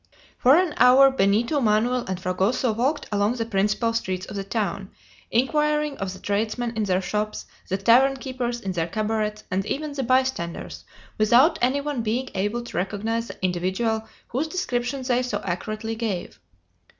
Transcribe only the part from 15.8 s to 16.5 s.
gave.